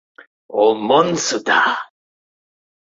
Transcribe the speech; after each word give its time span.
o 0.61 0.63
monsuta! 0.87 1.59